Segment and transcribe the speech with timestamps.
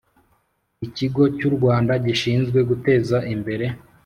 [0.85, 3.65] Ikigo cy u Rwanda gishinzwe guteza imbere